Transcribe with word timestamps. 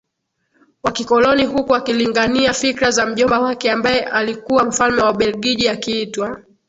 wa 0.83 0.91
kikoloni 0.91 1.45
huku 1.45 1.75
akilingania 1.75 2.53
fikra 2.53 2.91
za 2.91 3.05
mjomba 3.05 3.39
wake 3.39 3.71
ambaye 3.71 4.01
alikuwa 4.01 4.63
mfalme 4.63 5.01
wa 5.01 5.11
Ubelgiji 5.11 5.67
akiitwa 5.69 6.41